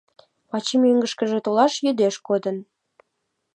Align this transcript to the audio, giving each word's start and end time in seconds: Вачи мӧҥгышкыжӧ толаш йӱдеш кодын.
Вачи 0.49 0.75
мӧҥгышкыжӧ 0.83 1.39
толаш 1.45 1.73
йӱдеш 1.85 2.15
кодын. 2.27 2.57